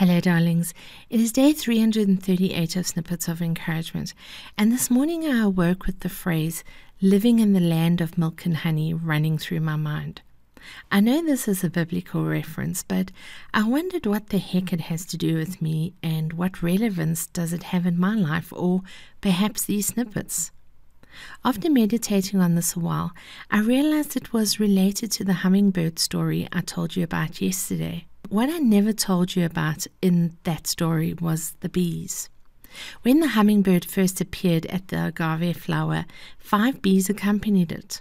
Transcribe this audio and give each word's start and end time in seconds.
Hello, 0.00 0.18
darlings. 0.18 0.72
It 1.10 1.20
is 1.20 1.30
day 1.30 1.52
338 1.52 2.74
of 2.74 2.86
Snippets 2.86 3.28
of 3.28 3.42
Encouragement, 3.42 4.14
and 4.56 4.72
this 4.72 4.90
morning 4.90 5.26
I 5.26 5.42
awoke 5.42 5.84
with 5.84 6.00
the 6.00 6.08
phrase, 6.08 6.64
living 7.02 7.38
in 7.38 7.52
the 7.52 7.60
land 7.60 8.00
of 8.00 8.16
milk 8.16 8.46
and 8.46 8.56
honey, 8.56 8.94
running 8.94 9.36
through 9.36 9.60
my 9.60 9.76
mind. 9.76 10.22
I 10.90 11.00
know 11.00 11.22
this 11.22 11.46
is 11.46 11.62
a 11.62 11.68
biblical 11.68 12.24
reference, 12.24 12.82
but 12.82 13.12
I 13.52 13.68
wondered 13.68 14.06
what 14.06 14.30
the 14.30 14.38
heck 14.38 14.72
it 14.72 14.80
has 14.80 15.04
to 15.04 15.18
do 15.18 15.36
with 15.36 15.60
me 15.60 15.92
and 16.02 16.32
what 16.32 16.62
relevance 16.62 17.26
does 17.26 17.52
it 17.52 17.64
have 17.64 17.84
in 17.84 18.00
my 18.00 18.14
life, 18.14 18.54
or 18.54 18.80
perhaps 19.20 19.66
these 19.66 19.88
snippets. 19.88 20.50
After 21.44 21.68
meditating 21.68 22.40
on 22.40 22.54
this 22.54 22.74
a 22.74 22.80
while, 22.80 23.12
I 23.50 23.60
realized 23.60 24.16
it 24.16 24.32
was 24.32 24.58
related 24.58 25.12
to 25.12 25.24
the 25.24 25.44
hummingbird 25.44 25.98
story 25.98 26.48
I 26.52 26.62
told 26.62 26.96
you 26.96 27.04
about 27.04 27.42
yesterday. 27.42 28.06
What 28.28 28.48
I 28.48 28.58
never 28.58 28.92
told 28.92 29.34
you 29.34 29.44
about 29.44 29.86
in 30.00 30.36
that 30.44 30.66
story 30.66 31.14
was 31.14 31.54
the 31.60 31.68
bees. 31.68 32.28
When 33.02 33.20
the 33.20 33.28
hummingbird 33.28 33.84
first 33.84 34.20
appeared 34.20 34.66
at 34.66 34.88
the 34.88 35.06
agave 35.06 35.56
flower, 35.56 36.04
five 36.38 36.80
bees 36.80 37.10
accompanied 37.10 37.72
it. 37.72 38.00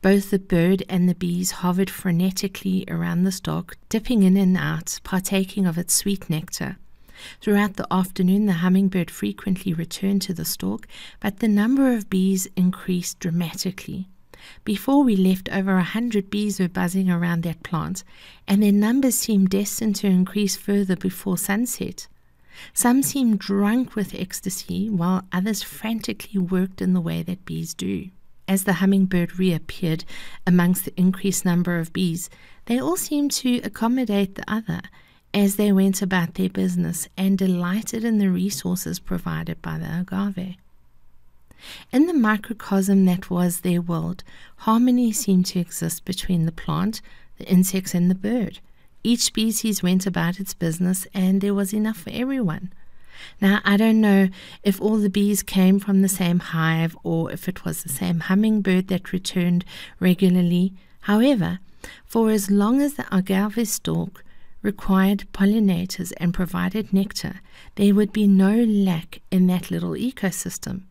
Both 0.00 0.30
the 0.30 0.38
bird 0.38 0.82
and 0.88 1.08
the 1.08 1.14
bees 1.14 1.50
hovered 1.50 1.88
frenetically 1.88 2.90
around 2.90 3.24
the 3.24 3.32
stalk, 3.32 3.76
dipping 3.88 4.22
in 4.22 4.36
and 4.36 4.56
out, 4.56 4.98
partaking 5.04 5.66
of 5.66 5.78
its 5.78 5.94
sweet 5.94 6.30
nectar. 6.30 6.78
Throughout 7.40 7.76
the 7.76 7.86
afternoon, 7.90 8.46
the 8.46 8.54
hummingbird 8.54 9.10
frequently 9.10 9.72
returned 9.72 10.22
to 10.22 10.34
the 10.34 10.44
stalk, 10.44 10.86
but 11.20 11.40
the 11.40 11.48
number 11.48 11.92
of 11.92 12.08
bees 12.08 12.48
increased 12.56 13.18
dramatically. 13.18 14.08
Before 14.64 15.02
we 15.02 15.16
left, 15.16 15.48
over 15.50 15.76
a 15.76 15.82
hundred 15.82 16.30
bees 16.30 16.60
were 16.60 16.68
buzzing 16.68 17.10
around 17.10 17.42
that 17.42 17.62
plant, 17.62 18.04
and 18.46 18.62
their 18.62 18.72
numbers 18.72 19.14
seemed 19.14 19.50
destined 19.50 19.96
to 19.96 20.06
increase 20.06 20.56
further 20.56 20.96
before 20.96 21.38
sunset. 21.38 22.08
Some 22.72 23.02
seemed 23.02 23.38
drunk 23.38 23.94
with 23.94 24.14
ecstasy, 24.14 24.90
while 24.90 25.24
others 25.32 25.62
frantically 25.62 26.40
worked 26.40 26.82
in 26.82 26.92
the 26.92 27.00
way 27.00 27.22
that 27.22 27.44
bees 27.44 27.74
do. 27.74 28.10
As 28.48 28.64
the 28.64 28.74
hummingbird 28.74 29.38
reappeared 29.38 30.04
amongst 30.46 30.86
the 30.86 30.98
increased 30.98 31.44
number 31.44 31.78
of 31.78 31.92
bees, 31.92 32.30
they 32.64 32.80
all 32.80 32.96
seemed 32.96 33.30
to 33.32 33.60
accommodate 33.62 34.34
the 34.34 34.50
other 34.50 34.80
as 35.34 35.56
they 35.56 35.70
went 35.70 36.00
about 36.00 36.34
their 36.34 36.48
business 36.48 37.08
and 37.16 37.36
delighted 37.36 38.04
in 38.04 38.18
the 38.18 38.30
resources 38.30 38.98
provided 38.98 39.60
by 39.60 39.78
the 39.78 40.00
agave. 40.00 40.56
In 41.92 42.06
the 42.06 42.14
microcosm 42.14 43.04
that 43.06 43.30
was 43.30 43.60
their 43.60 43.80
world, 43.80 44.24
harmony 44.58 45.12
seemed 45.12 45.46
to 45.46 45.58
exist 45.58 46.04
between 46.04 46.46
the 46.46 46.52
plant, 46.52 47.00
the 47.38 47.48
insects, 47.48 47.94
and 47.94 48.10
the 48.10 48.14
bird. 48.14 48.60
Each 49.02 49.20
species 49.20 49.82
went 49.82 50.06
about 50.06 50.40
its 50.40 50.54
business, 50.54 51.06
and 51.14 51.40
there 51.40 51.54
was 51.54 51.72
enough 51.72 51.98
for 51.98 52.10
everyone. 52.10 52.72
Now, 53.40 53.60
I 53.64 53.76
don't 53.76 54.00
know 54.00 54.28
if 54.62 54.80
all 54.80 54.96
the 54.96 55.10
bees 55.10 55.42
came 55.42 55.78
from 55.78 56.02
the 56.02 56.08
same 56.08 56.38
hive 56.38 56.96
or 57.02 57.32
if 57.32 57.48
it 57.48 57.64
was 57.64 57.82
the 57.82 57.88
same 57.88 58.20
hummingbird 58.20 58.88
that 58.88 59.12
returned 59.12 59.64
regularly. 59.98 60.74
However, 61.02 61.58
for 62.04 62.30
as 62.30 62.50
long 62.50 62.80
as 62.80 62.94
the 62.94 63.06
agave 63.14 63.68
stalk 63.68 64.24
required 64.62 65.26
pollinators 65.32 66.12
and 66.18 66.34
provided 66.34 66.92
nectar, 66.92 67.40
there 67.76 67.94
would 67.94 68.12
be 68.12 68.26
no 68.26 68.54
lack 68.64 69.20
in 69.30 69.46
that 69.46 69.70
little 69.70 69.92
ecosystem. 69.92 70.82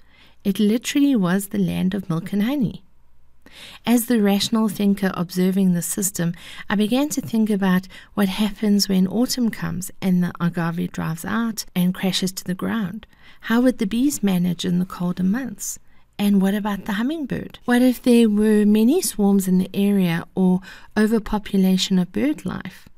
It 0.43 0.59
literally 0.59 1.15
was 1.15 1.47
the 1.47 1.57
land 1.57 1.93
of 1.93 2.09
milk 2.09 2.31
and 2.33 2.43
honey. 2.43 2.83
As 3.85 4.05
the 4.05 4.21
rational 4.21 4.69
thinker 4.69 5.11
observing 5.13 5.73
the 5.73 5.81
system, 5.81 6.33
I 6.69 6.75
began 6.75 7.09
to 7.09 7.21
think 7.21 7.49
about 7.49 7.87
what 8.13 8.29
happens 8.29 8.87
when 8.87 9.07
autumn 9.07 9.49
comes 9.49 9.91
and 10.01 10.23
the 10.23 10.31
agave 10.39 10.91
dries 10.91 11.25
out 11.25 11.65
and 11.75 11.93
crashes 11.93 12.31
to 12.33 12.43
the 12.43 12.53
ground. 12.53 13.07
How 13.41 13.61
would 13.61 13.77
the 13.77 13.87
bees 13.87 14.21
manage 14.21 14.65
in 14.65 14.79
the 14.79 14.85
colder 14.85 15.23
months? 15.23 15.79
And 16.19 16.41
what 16.41 16.55
about 16.55 16.85
the 16.85 16.93
hummingbird? 16.93 17.59
What 17.65 17.81
if 17.81 18.01
there 18.01 18.29
were 18.29 18.65
many 18.65 19.01
swarms 19.01 19.47
in 19.47 19.59
the 19.59 19.69
area 19.73 20.25
or 20.35 20.61
overpopulation 20.97 21.99
of 21.99 22.11
bird 22.11 22.45
life? 22.45 22.89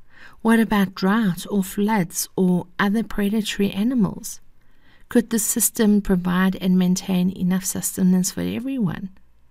What 0.42 0.58
about 0.58 0.94
drought 0.94 1.44
or 1.50 1.62
floods 1.62 2.28
or 2.34 2.66
other 2.78 3.02
predatory 3.02 3.70
animals? 3.70 4.40
Could 5.10 5.30
the 5.30 5.40
system 5.40 6.02
provide 6.02 6.56
and 6.60 6.78
maintain 6.78 7.30
enough 7.30 7.64
sustenance 7.64 8.30
for 8.30 8.42
everyone? 8.42 9.08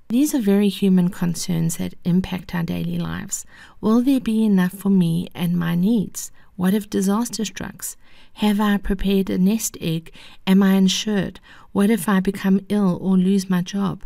These 0.08 0.34
are 0.34 0.40
very 0.40 0.70
human 0.70 1.10
concerns 1.10 1.76
that 1.76 1.96
impact 2.06 2.56
our 2.56 2.64
daily 2.64 2.98
lives. 2.98 3.46
Will 3.82 4.02
there 4.02 4.22
be 4.22 4.46
enough 4.46 4.72
for 4.72 4.90
me 4.90 5.28
and 5.36 5.60
my 5.60 5.76
needs? 5.76 6.32
What 6.56 6.74
if 6.74 6.90
disaster 6.90 7.44
strikes? 7.44 7.98
Have 8.36 8.62
I 8.62 8.78
prepared 8.78 9.30
a 9.30 9.38
nest 9.38 9.78
egg? 9.82 10.14
Am 10.48 10.64
I 10.64 10.76
insured? 10.76 11.42
What 11.74 11.90
if 11.90 12.08
I 12.08 12.22
become 12.22 12.66
ill 12.70 12.98
or 13.02 13.18
lose 13.18 13.50
my 13.50 13.62
job? 13.62 14.04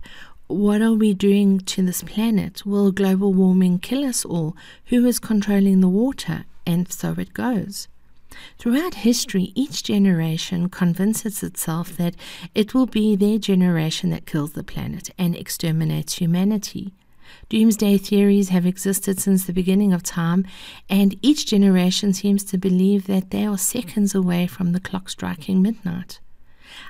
What 0.48 0.82
are 0.82 0.94
we 0.94 1.14
doing 1.14 1.60
to 1.60 1.84
this 1.84 2.02
planet? 2.02 2.66
Will 2.66 2.92
global 2.92 3.32
warming 3.32 3.78
kill 3.78 4.04
us 4.06 4.26
all? 4.26 4.58
Who 4.86 5.06
is 5.06 5.20
controlling 5.20 5.82
the 5.82 5.88
water? 5.88 6.46
And 6.66 6.92
so 6.92 7.14
it 7.20 7.36
goes. 7.36 7.90
Throughout 8.58 8.96
history, 8.96 9.52
each 9.56 9.84
generation 9.84 10.70
convinces 10.70 11.44
itself 11.44 11.98
that 11.98 12.16
it 12.56 12.74
will 12.74 12.86
be 12.86 13.16
their 13.16 13.38
generation 13.38 14.10
that 14.12 14.26
kills 14.26 14.54
the 14.54 14.64
planet 14.64 15.10
and 15.18 15.36
exterminates 15.36 16.16
humanity. 16.16 16.94
Doomsday 17.50 17.98
theories 17.98 18.50
have 18.50 18.66
existed 18.66 19.20
since 19.20 19.46
the 19.46 19.54
beginning 19.54 19.94
of 19.94 20.04
time, 20.04 20.46
and 20.90 21.18
each 21.22 21.46
generation 21.46 22.14
seems 22.14 22.44
to 22.46 22.58
believe 22.58 23.08
that 23.08 23.32
they 23.32 23.46
are 23.46 23.58
seconds 23.58 24.16
away 24.16 24.48
from 24.48 24.72
the 24.72 24.80
clock 24.80 25.10
striking 25.10 25.62
midnight. 25.62 26.20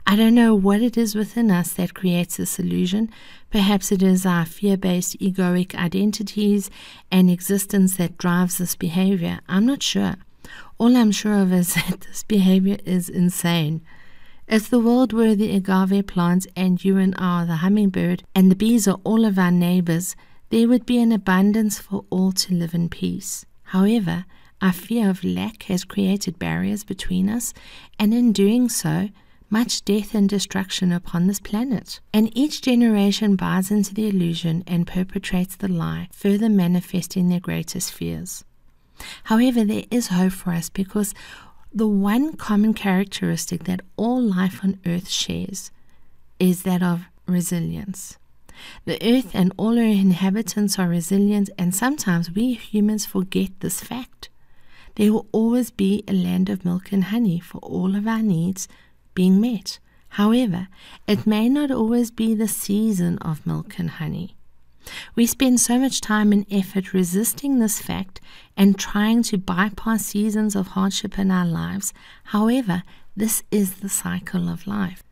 I 0.05 0.15
don't 0.15 0.35
know 0.35 0.55
what 0.55 0.81
it 0.81 0.97
is 0.97 1.15
within 1.15 1.51
us 1.51 1.73
that 1.73 1.93
creates 1.93 2.37
this 2.37 2.59
illusion. 2.59 3.09
Perhaps 3.49 3.91
it 3.91 4.01
is 4.01 4.25
our 4.25 4.45
fear 4.45 4.77
based 4.77 5.19
egoic 5.19 5.75
identities 5.75 6.69
and 7.11 7.29
existence 7.29 7.97
that 7.97 8.17
drives 8.17 8.57
this 8.57 8.75
behavior. 8.75 9.39
I'm 9.47 9.65
not 9.65 9.83
sure. 9.83 10.15
All 10.83 10.97
I'm 10.97 11.13
sure 11.13 11.39
of 11.39 11.53
is 11.53 11.73
that 11.75 12.01
this 12.01 12.23
behavior 12.23 12.75
is 12.83 13.07
insane. 13.07 13.85
If 14.49 14.69
the 14.69 14.81
world 14.81 15.13
were 15.13 15.33
the 15.33 15.55
agave 15.55 16.07
plant 16.07 16.45
and 16.57 16.83
you 16.83 16.97
and 16.97 17.15
I 17.17 17.43
are 17.43 17.45
the 17.45 17.55
hummingbird 17.63 18.25
and 18.35 18.51
the 18.51 18.55
bees 18.57 18.85
are 18.85 18.99
all 19.05 19.23
of 19.23 19.39
our 19.39 19.49
neighbors, 19.49 20.17
there 20.49 20.67
would 20.67 20.85
be 20.85 21.01
an 21.01 21.13
abundance 21.13 21.79
for 21.79 22.03
all 22.09 22.33
to 22.33 22.53
live 22.53 22.73
in 22.73 22.89
peace. 22.89 23.45
However, 23.67 24.25
our 24.61 24.73
fear 24.73 25.09
of 25.09 25.23
lack 25.23 25.63
has 25.63 25.85
created 25.85 26.37
barriers 26.37 26.83
between 26.83 27.29
us, 27.29 27.53
and 27.97 28.13
in 28.13 28.33
doing 28.33 28.67
so, 28.67 29.07
much 29.49 29.85
death 29.85 30.13
and 30.13 30.27
destruction 30.27 30.91
upon 30.91 31.27
this 31.27 31.39
planet. 31.39 32.01
And 32.13 32.29
each 32.37 32.61
generation 32.61 33.37
buys 33.37 33.71
into 33.71 33.93
the 33.93 34.09
illusion 34.09 34.65
and 34.67 34.85
perpetrates 34.85 35.55
the 35.55 35.69
lie, 35.69 36.09
further 36.11 36.49
manifesting 36.49 37.29
their 37.29 37.39
greatest 37.39 37.93
fears. 37.93 38.43
However, 39.25 39.63
there 39.63 39.85
is 39.91 40.07
hope 40.07 40.33
for 40.33 40.51
us 40.51 40.69
because 40.69 41.13
the 41.73 41.87
one 41.87 42.35
common 42.35 42.73
characteristic 42.73 43.63
that 43.63 43.81
all 43.97 44.21
life 44.21 44.63
on 44.63 44.79
earth 44.85 45.09
shares 45.09 45.71
is 46.39 46.63
that 46.63 46.83
of 46.83 47.05
resilience. 47.25 48.17
The 48.85 48.97
earth 49.01 49.31
and 49.33 49.51
all 49.57 49.75
her 49.75 49.81
inhabitants 49.81 50.77
are 50.77 50.87
resilient, 50.87 51.49
and 51.57 51.73
sometimes 51.73 52.31
we 52.31 52.53
humans 52.53 53.05
forget 53.05 53.59
this 53.59 53.81
fact. 53.81 54.29
There 54.95 55.11
will 55.11 55.27
always 55.31 55.71
be 55.71 56.03
a 56.07 56.13
land 56.13 56.49
of 56.49 56.63
milk 56.63 56.91
and 56.91 57.05
honey 57.05 57.39
for 57.39 57.57
all 57.59 57.95
of 57.95 58.07
our 58.07 58.21
needs 58.21 58.67
being 59.15 59.41
met. 59.41 59.79
However, 60.09 60.67
it 61.07 61.25
may 61.25 61.49
not 61.49 61.71
always 61.71 62.11
be 62.11 62.35
the 62.35 62.47
season 62.47 63.17
of 63.19 63.47
milk 63.47 63.79
and 63.79 63.89
honey. 63.89 64.35
We 65.15 65.25
spend 65.25 65.59
so 65.59 65.79
much 65.79 66.01
time 66.01 66.31
and 66.31 66.45
effort 66.51 66.93
resisting 66.93 67.59
this 67.59 67.79
fact 67.79 68.19
and 68.57 68.77
trying 68.77 69.23
to 69.23 69.37
bypass 69.37 70.05
seasons 70.05 70.55
of 70.55 70.67
hardship 70.67 71.17
in 71.17 71.31
our 71.31 71.45
lives. 71.45 71.93
However, 72.25 72.83
this 73.15 73.43
is 73.51 73.75
the 73.75 73.89
cycle 73.89 74.49
of 74.49 74.67
life. 74.67 75.03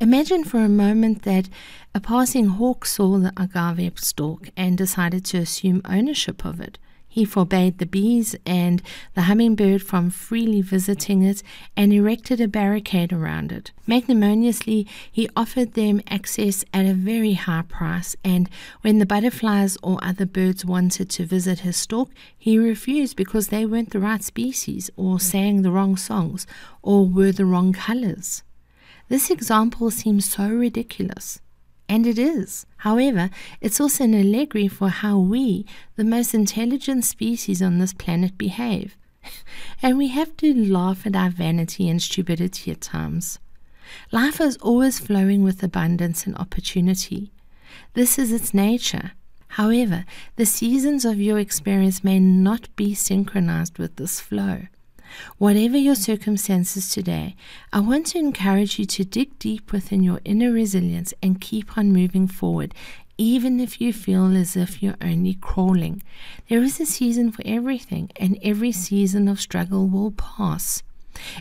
Imagine 0.00 0.44
for 0.44 0.58
a 0.58 0.68
moment 0.68 1.22
that 1.22 1.48
a 1.94 2.00
passing 2.00 2.46
hawk 2.48 2.84
saw 2.84 3.18
the 3.18 3.32
agave 3.36 3.98
stalk 3.98 4.50
and 4.56 4.76
decided 4.76 5.24
to 5.26 5.38
assume 5.38 5.82
ownership 5.84 6.44
of 6.44 6.60
it. 6.60 6.78
He 7.12 7.24
forbade 7.24 7.78
the 7.78 7.86
bees 7.86 8.36
and 8.46 8.80
the 9.14 9.22
hummingbird 9.22 9.82
from 9.82 10.10
freely 10.10 10.62
visiting 10.62 11.22
it 11.22 11.42
and 11.76 11.92
erected 11.92 12.40
a 12.40 12.46
barricade 12.46 13.12
around 13.12 13.50
it. 13.50 13.72
Magnanimously, 13.84 14.86
he 15.10 15.28
offered 15.34 15.74
them 15.74 16.02
access 16.06 16.64
at 16.72 16.86
a 16.86 16.94
very 16.94 17.32
high 17.32 17.64
price, 17.68 18.14
and 18.22 18.48
when 18.82 19.00
the 19.00 19.06
butterflies 19.06 19.76
or 19.82 19.98
other 20.02 20.24
birds 20.24 20.64
wanted 20.64 21.10
to 21.10 21.26
visit 21.26 21.58
his 21.58 21.76
stalk, 21.76 22.10
he 22.38 22.56
refused 22.56 23.16
because 23.16 23.48
they 23.48 23.66
weren't 23.66 23.90
the 23.90 23.98
right 23.98 24.22
species, 24.22 24.88
or 24.96 25.16
mm. 25.16 25.20
sang 25.20 25.62
the 25.62 25.72
wrong 25.72 25.96
songs, 25.96 26.46
or 26.80 27.08
were 27.08 27.32
the 27.32 27.44
wrong 27.44 27.72
colors. 27.72 28.44
This 29.08 29.30
example 29.30 29.90
seems 29.90 30.30
so 30.30 30.48
ridiculous. 30.48 31.40
And 31.90 32.06
it 32.06 32.20
is. 32.20 32.66
However, 32.76 33.30
it's 33.60 33.80
also 33.80 34.04
an 34.04 34.14
allegory 34.14 34.68
for 34.68 34.90
how 34.90 35.18
we, 35.18 35.66
the 35.96 36.04
most 36.04 36.34
intelligent 36.34 37.04
species 37.04 37.60
on 37.60 37.80
this 37.80 37.92
planet, 37.92 38.38
behave. 38.38 38.96
and 39.82 39.98
we 39.98 40.06
have 40.06 40.36
to 40.36 40.54
laugh 40.54 41.04
at 41.04 41.16
our 41.16 41.30
vanity 41.30 41.88
and 41.88 42.00
stupidity 42.00 42.70
at 42.70 42.80
times. 42.80 43.40
Life 44.12 44.40
is 44.40 44.56
always 44.58 45.00
flowing 45.00 45.42
with 45.42 45.64
abundance 45.64 46.26
and 46.26 46.36
opportunity. 46.36 47.32
This 47.94 48.20
is 48.20 48.30
its 48.30 48.54
nature. 48.54 49.10
However, 49.58 50.04
the 50.36 50.46
seasons 50.46 51.04
of 51.04 51.20
your 51.20 51.40
experience 51.40 52.04
may 52.04 52.20
not 52.20 52.68
be 52.76 52.94
synchronized 52.94 53.78
with 53.78 53.96
this 53.96 54.20
flow. 54.20 54.68
Whatever 55.38 55.76
your 55.76 55.94
circumstances 55.94 56.90
today, 56.90 57.36
I 57.72 57.80
want 57.80 58.06
to 58.08 58.18
encourage 58.18 58.78
you 58.78 58.84
to 58.86 59.04
dig 59.04 59.38
deep 59.38 59.72
within 59.72 60.02
your 60.02 60.20
inner 60.24 60.50
resilience 60.50 61.14
and 61.22 61.40
keep 61.40 61.76
on 61.76 61.92
moving 61.92 62.26
forward, 62.26 62.74
even 63.18 63.60
if 63.60 63.80
you 63.80 63.92
feel 63.92 64.36
as 64.36 64.56
if 64.56 64.82
you're 64.82 64.96
only 65.00 65.34
crawling. 65.34 66.02
There 66.48 66.62
is 66.62 66.80
a 66.80 66.86
season 66.86 67.32
for 67.32 67.42
everything, 67.44 68.10
and 68.16 68.38
every 68.42 68.72
season 68.72 69.28
of 69.28 69.40
struggle 69.40 69.86
will 69.86 70.12
pass. 70.12 70.82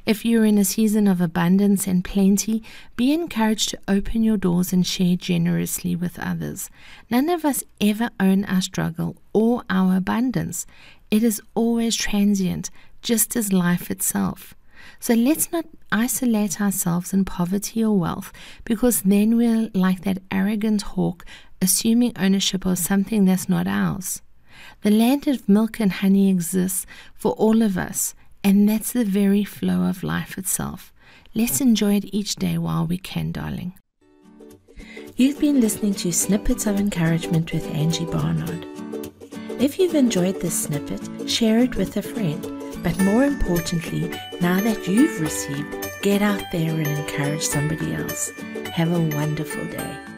If 0.06 0.26
you're 0.26 0.46
in 0.46 0.58
a 0.58 0.66
season 0.66 1.08
of 1.08 1.22
abundance 1.22 1.88
and 1.88 2.04
plenty, 2.04 2.64
be 2.96 3.14
encouraged 3.14 3.70
to 3.70 3.80
open 3.88 4.24
your 4.24 4.38
doors 4.38 4.74
and 4.74 4.86
share 4.86 5.16
generously 5.16 5.96
with 5.96 6.20
others. 6.20 6.70
None 7.10 7.30
of 7.30 7.46
us 7.46 7.64
ever 7.80 8.10
own 8.20 8.46
our 8.46 8.62
struggle 8.62 9.18
or 9.34 9.64
our 9.70 9.98
abundance. 9.98 10.66
It 11.12 11.24
is 11.24 11.42
always 11.56 11.96
transient, 11.96 12.70
just 13.02 13.36
as 13.36 13.54
life 13.54 13.90
itself. 13.90 14.54
So 15.00 15.14
let's 15.14 15.52
not 15.52 15.66
isolate 15.92 16.62
ourselves 16.62 17.14
in 17.14 17.25
poverty 17.25 17.84
or 17.84 17.98
wealth 17.98 18.32
because 18.64 19.02
then 19.02 19.38
we're 19.38 19.70
like 19.74 20.02
that 20.02 20.22
arrogant 20.32 20.82
hawk 20.82 21.25
assuming 21.62 22.14
ownership 22.18 22.66
of 22.66 22.78
something 22.78 23.25
that's 23.25 23.50
not 23.50 23.68
ours. 23.68 24.22
The 24.82 24.92
land 24.92 25.28
of 25.28 25.48
milk 25.48 25.80
and 25.80 25.92
honey 25.92 26.30
exists 26.30 26.86
for 27.14 27.34
all 27.34 27.62
of 27.62 27.78
us, 27.78 28.14
and 28.44 28.68
that's 28.68 28.94
the 28.94 29.06
very 29.06 29.44
flow 29.44 29.88
of 29.89 30.03
life 30.03 30.38
itself. 30.38 30.94
Let's 31.36 31.62
enjoy 31.62 31.95
it 31.95 32.13
each 32.13 32.36
day 32.36 32.57
while 32.57 32.86
we 32.86 32.97
can, 32.97 33.31
darling. 33.31 33.74
You've 35.15 35.39
been 35.39 35.59
listening 35.59 35.94
to 35.95 36.12
Snippets 36.12 36.65
of 36.65 36.80
Encouragement 36.80 37.51
with 37.53 37.68
Angie 37.75 38.06
Barnard. 38.06 38.65
If 39.59 39.77
you've 39.77 39.95
enjoyed 39.95 40.39
this 40.39 40.63
snippet, 40.63 41.30
share 41.30 41.59
it 41.59 41.75
with 41.75 41.97
a 41.97 42.01
friend. 42.01 42.41
But 42.81 42.97
more 43.01 43.25
importantly, 43.25 44.09
now 44.39 44.62
that 44.62 44.88
you've 44.88 45.19
received, 45.19 45.89
get 46.01 46.21
out 46.21 46.44
there 46.51 46.71
and 46.71 46.88
encourage 46.88 47.44
somebody 47.44 47.94
else. 47.94 48.31
Have 48.71 48.94
a 48.94 49.15
wonderful 49.15 49.65
day. 49.65 50.09